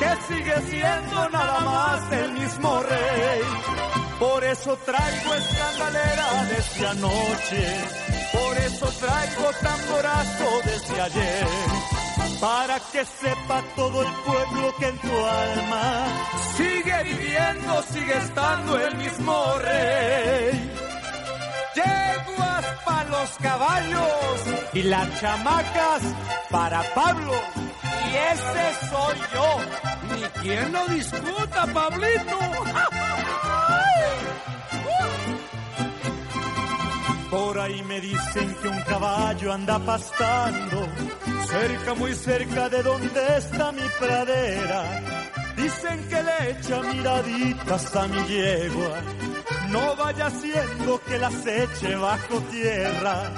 que 0.00 0.34
sigue 0.34 0.56
siendo 0.70 1.28
nada 1.28 1.60
más 1.60 2.12
el 2.12 2.32
mismo 2.32 2.82
rey. 2.82 3.42
Por 4.18 4.44
eso 4.44 4.78
traigo 4.86 5.34
escandalera 5.34 6.26
desde 6.48 6.86
anoche, 6.86 7.62
por 8.32 8.58
eso 8.58 8.86
traigo 9.00 9.50
tamborazo 9.60 10.60
desde 10.64 11.00
ayer 11.00 11.83
para 12.44 12.78
que 12.92 13.02
sepa 13.06 13.62
todo 13.74 14.02
el 14.02 14.12
pueblo 14.26 14.74
que 14.78 14.88
en 14.88 14.98
tu 14.98 15.16
alma 15.48 16.06
sigue 16.56 17.02
viviendo, 17.04 17.82
sigue 17.90 18.16
estando 18.18 18.80
el 18.86 18.94
mismo 18.98 19.34
rey. 19.60 20.52
Yeguas 21.74 22.66
para 22.84 23.08
los 23.08 23.30
caballos 23.38 24.38
y 24.74 24.82
las 24.82 25.20
chamacas 25.20 26.02
para 26.50 26.82
Pablo. 26.94 27.32
Y 28.08 28.14
ese 28.34 28.66
soy 28.90 29.18
yo. 29.32 29.48
Ni 30.14 30.22
quien 30.42 30.70
lo 30.70 30.86
discuta, 30.88 31.66
Pablito. 31.72 32.38
Ahí 37.64 37.82
me 37.84 37.98
dicen 37.98 38.54
que 38.60 38.68
un 38.68 38.80
caballo 38.82 39.50
anda 39.50 39.78
pastando, 39.78 40.86
cerca, 41.48 41.94
muy 41.94 42.12
cerca 42.12 42.68
de 42.68 42.82
donde 42.82 43.38
está 43.38 43.72
mi 43.72 43.88
pradera. 43.98 45.00
Dicen 45.56 46.06
que 46.10 46.22
le 46.22 46.50
echa 46.50 46.82
miraditas 46.82 47.96
a 47.96 48.06
mi 48.06 48.22
yegua, 48.26 49.00
no 49.70 49.96
vaya 49.96 50.28
siendo 50.28 51.00
que 51.04 51.18
las 51.18 51.46
eche 51.46 51.96
bajo 51.96 52.38
tierra. 52.50 53.32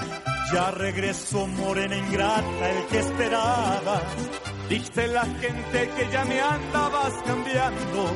Ya 0.53 0.73
regresó 0.73 1.47
morena 1.47 1.97
ingrata 1.97 2.71
el 2.71 2.87
que 2.87 2.99
esperaba. 2.99 4.03
Dice 4.69 5.07
la 5.07 5.25
gente 5.25 5.91
que 5.97 6.11
ya 6.11 6.25
me 6.25 6.41
andabas 6.41 7.13
cambiando, 7.25 8.13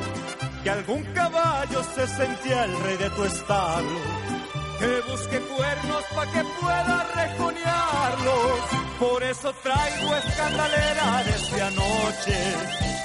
que 0.61 0.69
algún 0.71 1.03
caballo 1.13 1.81
se 1.95 2.05
sentía 2.05 2.65
el 2.65 2.79
rey 2.81 2.97
de 2.97 3.09
tu 3.11 3.23
establo 3.23 4.40
que 4.81 5.01
busque 5.11 5.39
cuernos 5.41 6.03
pa' 6.15 6.27
que 6.33 6.43
pueda 6.59 6.97
rejonearlos. 7.21 8.59
Por 8.99 9.23
eso 9.23 9.53
traigo 9.63 10.15
escandalera 10.15 11.07
desde 11.29 11.61
anoche, 11.61 12.37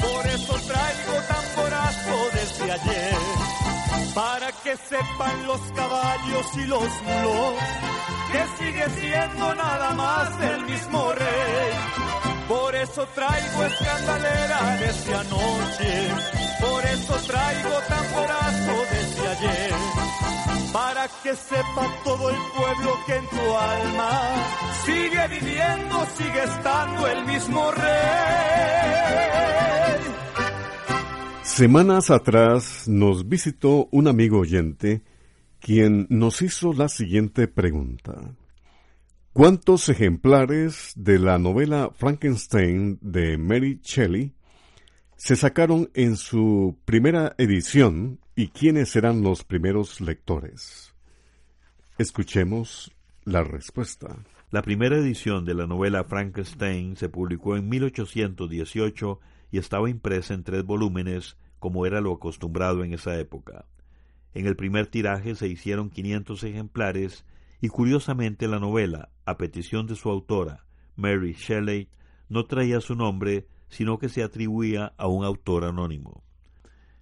por 0.01 0.27
eso 0.37 0.55
traigo 0.71 1.15
tamborazo 1.35 2.17
desde 2.39 2.73
ayer. 2.73 3.17
Para 4.15 4.49
que 4.63 4.75
sepan 4.91 5.47
los 5.47 5.61
caballos 5.81 6.47
y 6.63 6.65
los 6.75 6.91
mulos 7.09 7.55
que 8.33 8.43
sigue 8.59 8.87
siendo 9.01 9.55
nada 9.55 9.91
más 9.93 10.29
el 10.41 10.61
mismo 10.65 11.13
rey. 11.13 11.73
Por 12.49 12.75
eso 12.75 13.07
traigo 13.15 13.65
escandalera 13.65 14.61
desde 14.81 15.15
anoche, 15.15 15.93
por 16.61 16.85
eso 16.85 17.15
traigo 17.27 17.75
tamborazo 17.89 18.75
desde 18.91 19.29
ayer 19.29 19.73
para 20.73 21.09
que 21.23 21.35
sepa 21.35 21.87
todo 22.05 22.29
el 22.29 22.37
pueblo 22.55 22.93
que 23.07 23.15
en 23.15 23.27
tu 23.29 23.57
alma 23.57 24.11
sigue 24.85 25.29
viviendo, 25.29 26.07
sigue 26.17 26.45
estando 26.45 27.07
el 27.09 27.25
mismo 27.27 27.71
rey. 27.73 28.47
Semanas 31.43 32.11
atrás 32.11 32.87
nos 32.87 33.27
visitó 33.27 33.89
un 33.91 34.09
amigo 34.09 34.41
oyente 34.41 35.03
quien 35.59 36.07
nos 36.11 36.43
hizo 36.43 36.75
la 36.75 36.91
siguiente 36.91 37.49
pregunta. 37.49 38.37
¿Cuántos 39.33 39.89
ejemplares 39.89 40.93
de 40.95 41.19
la 41.19 41.39
novela 41.39 41.91
Frankenstein 41.95 42.99
de 43.01 43.39
Mary 43.39 43.81
Shelley 43.83 44.36
se 45.17 45.35
sacaron 45.35 45.91
en 45.95 46.17
su 46.17 46.77
primera 46.85 47.35
edición 47.39 48.21
y 48.35 48.49
quiénes 48.49 48.91
serán 48.91 49.23
los 49.23 49.45
primeros 49.45 50.01
lectores? 50.03 50.95
Escuchemos 51.97 52.93
la 53.25 53.43
respuesta. 53.43 54.15
La 54.51 54.61
primera 54.61 54.97
edición 54.97 55.47
de 55.47 55.55
la 55.55 55.67
novela 55.67 56.05
Frankenstein 56.05 56.97
se 56.97 57.09
publicó 57.09 57.57
en 57.57 57.69
1818 57.69 59.21
y 59.51 59.59
estaba 59.59 59.89
impresa 59.89 60.35
en 60.35 60.45
tres 60.45 60.65
volúmenes, 60.65 61.39
como 61.59 61.87
era 61.87 62.03
lo 62.03 62.13
acostumbrado 62.13 62.85
en 62.85 62.93
esa 62.93 63.19
época. 63.19 63.65
En 64.35 64.47
el 64.47 64.55
primer 64.55 64.87
tiraje 64.87 65.35
se 65.35 65.49
hicieron 65.49 65.89
500 65.89 66.45
ejemplares 66.45 67.25
y 67.63 67.69
curiosamente 67.69 68.49
la 68.49 68.59
novela, 68.59 69.09
a 69.25 69.39
petición 69.39 69.87
de 69.87 69.97
su 69.97 70.11
autora, 70.11 70.67
Mary 70.95 71.33
Shelley, 71.33 71.89
no 72.29 72.45
traía 72.45 72.81
su 72.83 72.95
nombre, 72.95 73.47
sino 73.69 73.99
que 73.99 74.09
se 74.09 74.23
atribuía 74.23 74.93
a 74.97 75.07
un 75.09 75.25
autor 75.25 75.65
anónimo. 75.65 76.23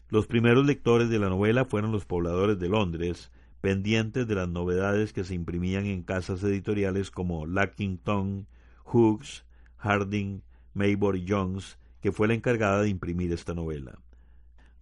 Los 0.08 0.26
primeros 0.26 0.66
lectores 0.66 1.08
de 1.08 1.18
la 1.18 1.28
novela 1.28 1.64
fueron 1.64 1.92
los 1.92 2.04
pobladores 2.04 2.58
de 2.58 2.68
Londres, 2.68 3.32
pendientes 3.60 4.26
de 4.26 4.34
las 4.34 4.48
novedades 4.48 5.12
que 5.12 5.24
se 5.24 5.34
imprimían 5.34 5.86
en 5.86 6.02
casas 6.02 6.42
editoriales 6.44 7.10
como 7.10 7.46
Lackington, 7.46 8.46
Hooks, 8.84 9.44
Harding, 9.78 10.42
Maybury 10.74 11.24
Jones, 11.26 11.78
que 12.00 12.12
fue 12.12 12.28
la 12.28 12.34
encargada 12.34 12.82
de 12.82 12.90
imprimir 12.90 13.32
esta 13.32 13.54
novela. 13.54 13.98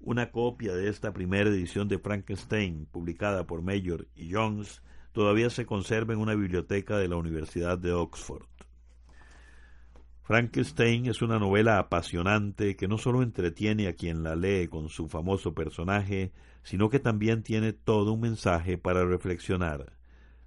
Una 0.00 0.32
copia 0.32 0.74
de 0.74 0.88
esta 0.88 1.12
primera 1.12 1.48
edición 1.48 1.86
de 1.86 2.00
Frankenstein, 2.00 2.86
publicada 2.90 3.46
por 3.46 3.62
Mayor 3.62 4.08
y 4.16 4.32
Jones, 4.32 4.82
todavía 5.12 5.48
se 5.48 5.64
conserva 5.64 6.12
en 6.12 6.18
una 6.18 6.34
biblioteca 6.34 6.98
de 6.98 7.06
la 7.06 7.16
Universidad 7.16 7.78
de 7.78 7.92
Oxford. 7.92 8.46
Frankenstein 10.22 11.06
es 11.06 11.20
una 11.20 11.40
novela 11.40 11.78
apasionante 11.78 12.76
que 12.76 12.86
no 12.86 12.96
solo 12.96 13.22
entretiene 13.22 13.88
a 13.88 13.94
quien 13.94 14.22
la 14.22 14.36
lee 14.36 14.68
con 14.68 14.88
su 14.88 15.08
famoso 15.08 15.52
personaje, 15.52 16.32
sino 16.62 16.88
que 16.90 17.00
también 17.00 17.42
tiene 17.42 17.72
todo 17.72 18.12
un 18.12 18.20
mensaje 18.20 18.78
para 18.78 19.04
reflexionar. 19.04 19.94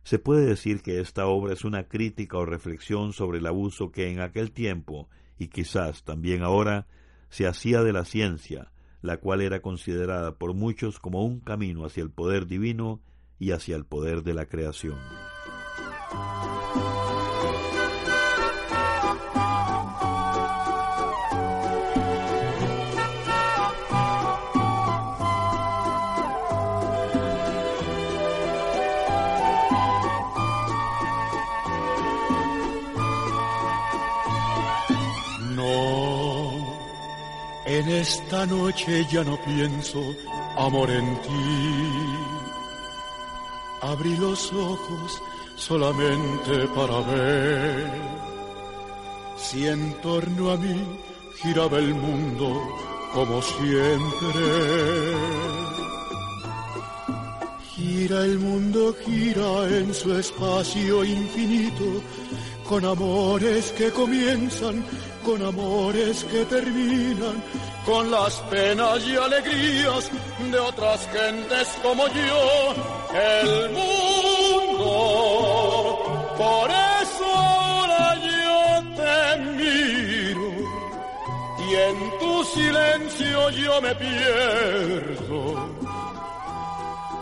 Se 0.04 0.18
puede 0.18 0.46
decir 0.46 0.82
que 0.82 1.02
esta 1.02 1.28
obra 1.28 1.54
es 1.54 1.66
una 1.66 1.90
crítica 1.90 2.38
o 2.38 2.46
reflexión 2.46 3.12
sobre 3.12 3.40
el 3.40 3.48
abuso 3.48 3.92
que 3.92 4.10
en 4.10 4.22
aquel 4.22 4.52
tiempo, 4.52 5.10
y 5.38 5.48
quizás 5.48 6.04
también 6.04 6.44
ahora, 6.44 6.88
se 7.30 7.46
hacía 7.46 7.84
de 7.84 7.92
la 7.92 8.06
ciencia, 8.06 8.72
la 9.02 9.18
cual 9.18 9.42
era 9.42 9.62
considerada 9.62 10.36
por 10.38 10.54
muchos 10.54 11.00
como 11.00 11.26
un 11.26 11.42
camino 11.42 11.86
hacia 11.86 12.04
el 12.04 12.12
poder 12.12 12.48
divino 12.48 13.02
y 13.40 13.52
hacia 13.52 13.76
el 13.76 13.84
poder 13.84 14.24
de 14.24 14.36
la 14.36 14.46
creación. 14.46 14.98
Esta 38.02 38.46
noche 38.46 39.06
ya 39.12 39.24
no 39.24 39.38
pienso, 39.44 40.02
amor, 40.58 40.90
en 40.90 41.22
ti. 41.22 41.56
Abrí 43.82 44.16
los 44.18 44.52
ojos 44.54 45.22
solamente 45.56 46.68
para 46.76 47.00
ver 47.02 47.92
si 49.38 49.68
en 49.68 49.94
torno 50.02 50.52
a 50.52 50.58
mí 50.58 50.82
giraba 51.42 51.78
el 51.78 51.94
mundo 51.94 52.48
como 53.14 53.42
siempre. 53.42 54.44
Gira 57.76 58.26
el 58.26 58.40
mundo, 58.40 58.96
gira 59.06 59.68
en 59.70 59.94
su 59.94 60.18
espacio 60.18 61.04
infinito, 61.04 62.02
con 62.68 62.84
amores 62.86 63.72
que 63.72 63.90
comienzan, 63.92 64.84
con 65.26 65.42
amores 65.42 66.24
que 66.26 66.46
terminan, 66.46 67.44
con 67.86 68.12
las 68.12 68.36
penas 68.52 69.04
y 69.08 69.16
alegrías 69.16 70.12
de 70.52 70.60
otras 70.60 71.08
gentes 71.08 71.68
como 71.82 72.08
yo. 72.08 72.76
El 73.14 73.72
mundo, 73.72 74.88
por 76.38 76.70
eso 76.70 77.26
ahora 77.26 78.16
yo 78.16 78.84
te 78.96 79.38
miro 79.58 80.50
y 81.68 81.76
en 81.76 81.98
tu 82.20 82.44
silencio 82.44 83.50
yo 83.50 83.82
me 83.82 83.96
pierdo. 83.96 85.40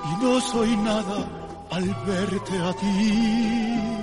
Y 0.09 0.11
no 0.23 0.41
soy 0.41 0.75
nada 0.77 1.25
al 1.71 1.85
verte 2.05 2.57
a 2.57 2.73
ti. 2.73 4.02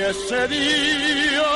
Ese 0.00 0.48
día 0.48 1.49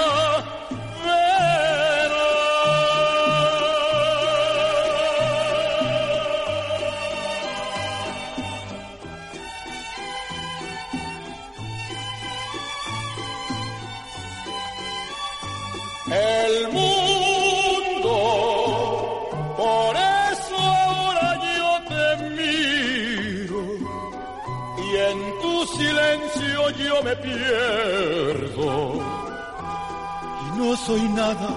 soy 30.87 31.03
nada 31.21 31.51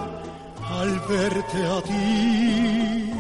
al 0.80 1.00
verte 1.02 1.60
a 1.76 1.82
ti. 1.82 3.12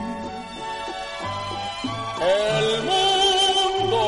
El 2.36 2.70
mundo 2.92 4.04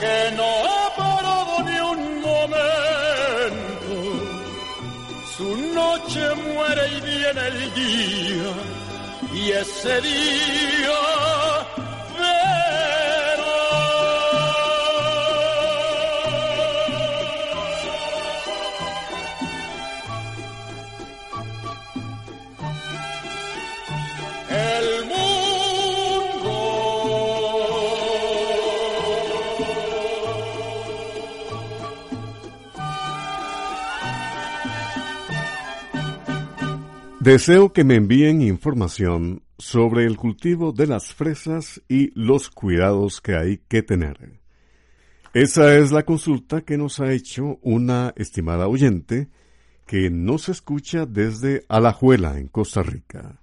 que 0.00 0.18
no 0.38 0.48
ha 0.72 0.84
parado 0.96 1.54
ni 1.68 1.78
un 1.94 2.00
momento 2.28 3.96
su 5.36 5.48
noche 5.80 6.22
muere 6.46 6.84
y 6.96 7.00
viene 7.00 7.42
el 7.52 7.60
día, 7.74 8.52
y 9.34 9.50
ese 9.52 10.00
día 10.00 11.19
Deseo 37.20 37.74
que 37.74 37.84
me 37.84 37.96
envíen 37.96 38.40
información 38.40 39.42
sobre 39.58 40.06
el 40.06 40.16
cultivo 40.16 40.72
de 40.72 40.86
las 40.86 41.12
fresas 41.12 41.82
y 41.86 42.18
los 42.18 42.48
cuidados 42.48 43.20
que 43.20 43.36
hay 43.36 43.58
que 43.68 43.82
tener. 43.82 44.40
Esa 45.34 45.76
es 45.76 45.92
la 45.92 46.04
consulta 46.04 46.62
que 46.62 46.78
nos 46.78 46.98
ha 46.98 47.12
hecho 47.12 47.58
una 47.60 48.14
estimada 48.16 48.68
oyente 48.68 49.28
que 49.86 50.08
nos 50.08 50.48
escucha 50.48 51.04
desde 51.04 51.66
Alajuela, 51.68 52.38
en 52.38 52.48
Costa 52.48 52.82
Rica. 52.82 53.42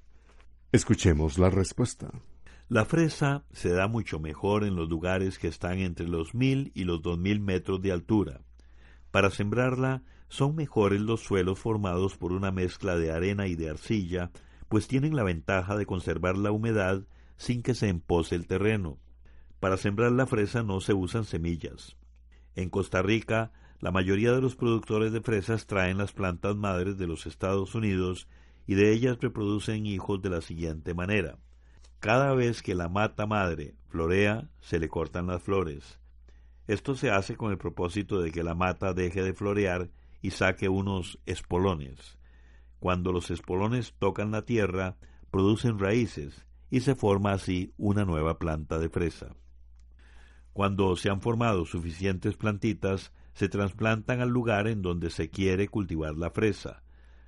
Escuchemos 0.71 1.37
la 1.37 1.51
respuesta. 1.51 2.09
La 2.69 2.83
fresa 2.83 3.43
se 3.51 3.69
da 3.69 3.87
mucho 3.87 4.19
mejor 4.19 4.63
en 4.63 4.75
los 4.75 4.89
lugares 4.89 5.37
que 5.37 5.49
están 5.49 5.77
entre 5.77 6.07
los 6.07 6.33
mil 6.33 6.71
y 6.73 6.85
los 6.85 7.03
dos 7.03 7.19
mil 7.19 7.41
metros 7.41 7.79
de 7.83 7.91
altura. 7.91 8.41
Para 9.11 9.29
sembrarla 9.29 10.01
son 10.29 10.55
mejores 10.55 11.01
los 11.01 11.21
suelos 11.21 11.59
formados 11.59 12.17
por 12.17 12.31
una 12.31 12.51
mezcla 12.51 12.97
de 12.97 13.11
arena 13.11 13.47
y 13.47 13.55
de 13.55 13.69
arcilla, 13.69 14.31
pues 14.67 14.87
tienen 14.87 15.15
la 15.15 15.23
ventaja 15.23 15.77
de 15.77 15.85
conservar 15.85 16.37
la 16.37 16.51
humedad 16.51 17.03
sin 17.37 17.61
que 17.61 17.73
se 17.73 17.87
empose 17.87 18.35
el 18.35 18.47
terreno. 18.47 18.97
Para 19.59 19.77
sembrar 19.77 20.11
la 20.11 20.27
fresa 20.27 20.63
no 20.63 20.81
se 20.81 20.93
usan 20.93 21.25
semillas. 21.25 21.97
En 22.55 22.69
Costa 22.69 23.01
Rica, 23.01 23.51
la 23.79 23.91
mayoría 23.91 24.31
de 24.31 24.41
los 24.41 24.55
productores 24.55 25.11
de 25.11 25.21
fresas 25.21 25.67
traen 25.67 25.97
las 25.97 26.11
plantas 26.11 26.55
madres 26.55 26.97
de 26.97 27.07
los 27.07 27.25
Estados 27.25 27.75
Unidos 27.75 28.27
y 28.65 28.75
de 28.75 28.91
ellas 28.91 29.17
reproducen 29.21 29.85
hijos 29.85 30.21
de 30.21 30.29
la 30.29 30.41
siguiente 30.41 30.93
manera. 30.93 31.37
Cada 31.99 32.33
vez 32.33 32.61
que 32.61 32.75
la 32.75 32.89
mata 32.89 33.25
madre 33.25 33.75
florea, 33.87 34.49
se 34.59 34.79
le 34.79 34.89
cortan 34.89 35.27
las 35.27 35.41
flores. 35.41 35.99
Esto 36.67 36.95
se 36.95 37.09
hace 37.09 37.37
con 37.37 37.51
el 37.51 37.57
propósito 37.57 38.19
de 38.21 38.31
que 38.31 38.43
la 38.43 38.53
mata 38.53 38.93
deje 38.93 39.23
de 39.23 39.33
florear 39.33 39.89
y 40.21 40.31
saque 40.31 40.69
unos 40.69 41.19
espolones. 41.25 42.17
Cuando 42.79 43.11
los 43.11 43.31
espolones 43.31 43.93
tocan 43.97 44.31
la 44.31 44.43
tierra, 44.43 44.97
producen 45.31 45.79
raíces 45.79 46.45
y 46.69 46.81
se 46.81 46.95
forma 46.95 47.31
así 47.31 47.73
una 47.77 48.05
nueva 48.05 48.39
planta 48.39 48.77
de 48.79 48.89
fresa. 48.89 49.35
Cuando 50.53 50.95
se 50.95 51.09
han 51.09 51.21
formado 51.21 51.65
suficientes 51.65 52.35
plantitas, 52.35 53.13
se 53.33 53.49
trasplantan 53.49 54.21
al 54.21 54.29
lugar 54.29 54.67
en 54.67 54.81
donde 54.81 55.11
se 55.11 55.29
quiere 55.29 55.67
cultivar 55.67 56.15
la 56.15 56.31
fresa. 56.31 56.81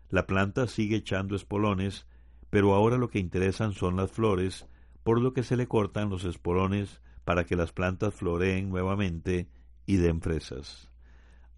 La 0.10 0.26
planta 0.26 0.66
sigue 0.68 0.98
echando 0.98 1.36
espolones, 1.36 2.08
pero 2.50 2.74
ahora 2.74 2.98
lo 2.98 3.10
que 3.10 3.20
interesan 3.20 3.74
son 3.74 3.96
las 3.96 4.12
flores, 4.12 4.66
por 5.04 5.22
lo 5.22 5.34
que 5.34 5.44
se 5.44 5.56
le 5.56 5.68
cortan 5.68 6.10
los 6.10 6.26
espolones 6.26 7.02
para 7.24 7.46
que 7.46 7.56
las 7.56 7.72
plantas 7.72 8.16
floreen 8.16 8.70
nuevamente 8.70 9.48
y 9.86 9.98
den 9.98 10.22
fresas. 10.22 10.89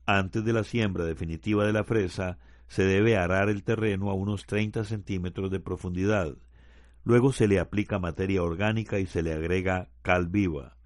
Antes 0.05 0.43
de 0.43 0.53
la 0.53 0.63
siembra 0.63 1.05
definitiva 1.05 1.65
de 1.65 1.73
la 1.73 1.83
fresa, 1.83 2.37
se 2.67 2.83
debe 2.83 3.17
arar 3.17 3.49
el 3.49 3.63
terreno 3.63 4.09
a 4.09 4.13
unos 4.13 4.45
30 4.45 4.83
centímetros 4.83 5.51
de 5.51 5.59
profundidad. 5.59 6.37
Luego 7.03 7.33
se 7.33 7.47
le 7.47 7.59
aplica 7.59 7.99
materia 7.99 8.43
orgánica 8.43 8.99
y 8.99 9.05
se 9.05 9.21
le 9.21 9.33
agrega 9.33 9.89
cal 10.01 10.27
viva. 10.27 10.77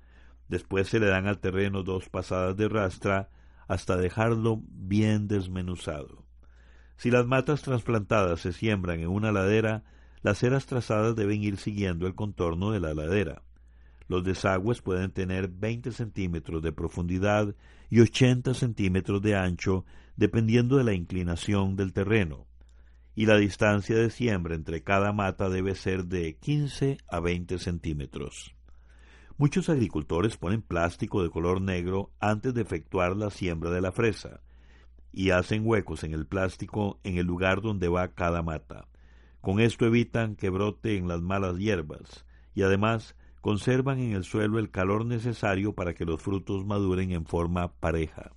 Después 0.48 0.88
se 0.88 1.00
le 1.00 1.08
dan 1.08 1.28
al 1.28 1.40
terreno 1.40 1.84
dos 1.84 2.10
pasadas 2.10 2.56
de 2.58 2.70
rastra 2.70 3.30
hasta 3.68 3.98
dejarlo 3.98 4.62
bien 4.68 5.28
desmenuzado. 5.28 6.26
Si 6.98 7.12
las 7.12 7.26
matas 7.26 7.62
trasplantadas 7.62 8.42
se 8.42 8.54
siembran 8.54 9.00
en 9.00 9.10
una 9.10 9.32
ladera, 9.32 9.84
las 10.22 10.42
eras 10.44 10.66
trazadas 10.66 11.16
deben 11.16 11.44
ir 11.44 11.58
siguiendo 11.58 12.08
el 12.08 12.16
contorno 12.16 12.72
de 12.72 12.80
la 12.80 12.94
ladera. 12.94 13.42
Los 14.08 14.24
desagües 14.24 14.82
pueden 14.82 15.12
tener 15.12 15.48
20 15.48 15.92
centímetros 15.92 16.62
de 16.62 16.72
profundidad 16.72 17.56
y 17.90 18.02
80 18.02 18.54
centímetros 18.54 19.22
de 19.22 19.36
ancho, 19.36 19.86
dependiendo 20.16 20.78
de 20.78 20.84
la 20.84 20.94
inclinación 20.94 21.76
del 21.76 21.94
terreno, 21.94 22.48
y 23.16 23.26
la 23.26 23.38
distancia 23.38 23.96
de 23.96 24.10
siembra 24.10 24.56
entre 24.56 24.84
cada 24.84 25.12
mata 25.14 25.50
debe 25.50 25.76
ser 25.76 26.06
de 26.06 26.36
15 26.36 26.98
a 27.08 27.20
20 27.20 27.58
centímetros. 27.58 28.56
Muchos 29.38 29.70
agricultores 29.70 30.38
ponen 30.38 30.62
plástico 30.62 31.22
de 31.22 31.30
color 31.30 31.60
negro 31.62 32.12
antes 32.20 32.54
de 32.54 32.62
efectuar 32.62 33.18
la 33.18 33.30
siembra 33.30 33.70
de 33.70 33.82
la 33.82 33.92
fresa 33.92 34.42
y 35.12 35.32
hacen 35.32 35.64
huecos 35.66 36.04
en 36.04 36.14
el 36.14 36.26
plástico 36.26 37.00
en 37.04 37.18
el 37.18 37.26
lugar 37.26 37.62
donde 37.62 37.88
va 37.88 38.14
cada 38.14 38.44
mata. 38.44 38.88
Con 39.42 39.60
esto 39.60 39.86
evitan 39.86 40.36
que 40.36 40.50
brote 40.50 40.98
en 40.98 41.08
las 41.08 41.22
malas 41.22 41.58
hierbas 41.58 42.26
y 42.54 42.62
además 42.62 43.16
conservan 43.46 44.00
en 44.00 44.14
el 44.14 44.24
suelo 44.24 44.58
el 44.58 44.72
calor 44.72 45.06
necesario 45.06 45.76
para 45.76 45.94
que 45.94 46.04
los 46.04 46.20
frutos 46.20 46.66
maduren 46.66 47.12
en 47.12 47.28
forma 47.28 47.74
pareja. 47.74 48.32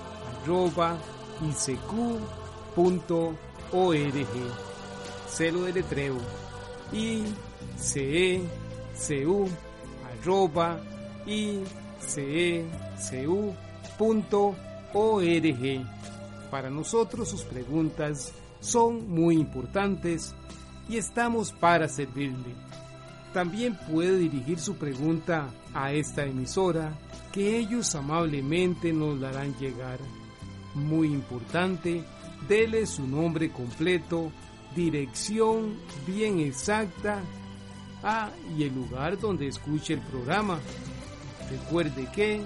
icq.org. 0.45 1.77
Celo 5.27 5.63
de 5.63 5.73
letreo 5.73 6.17
icecu 6.91 8.39
arroba 10.05 10.79
icecu.org. 11.25 12.65
Para 16.49 16.69
nosotros 16.69 17.29
sus 17.29 17.43
preguntas 17.43 18.33
son 18.59 19.09
muy 19.09 19.35
importantes 19.35 20.35
y 20.89 20.97
estamos 20.97 21.53
para 21.53 21.87
servirle. 21.87 22.53
También 23.33 23.79
puede 23.89 24.17
dirigir 24.17 24.59
su 24.59 24.75
pregunta 24.75 25.47
a 25.73 25.93
esta 25.93 26.25
emisora 26.25 26.93
que 27.31 27.57
ellos 27.57 27.95
amablemente 27.95 28.91
nos 28.91 29.17
la 29.17 29.29
harán 29.29 29.57
llegar. 29.57 29.99
Muy 30.73 31.07
importante, 31.07 32.03
dele 32.47 32.85
su 32.85 33.07
nombre 33.07 33.49
completo, 33.49 34.31
dirección 34.75 35.75
bien 36.07 36.39
exacta 36.39 37.21
ah, 38.03 38.29
y 38.57 38.63
el 38.63 38.73
lugar 38.73 39.19
donde 39.19 39.47
escuche 39.47 39.93
el 39.93 40.01
programa. 40.01 40.59
Recuerde 41.49 42.07
que 42.13 42.41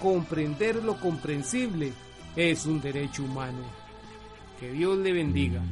comprender 0.00 0.82
lo 0.84 0.98
comprensible 1.00 1.92
es 2.36 2.66
un 2.66 2.80
derecho 2.80 3.24
humano. 3.24 3.62
Que 4.58 4.72
Dios 4.72 4.98
le 4.98 5.12
bendiga. 5.12 5.62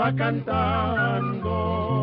va 0.00 0.12
cantando. 0.14 1.99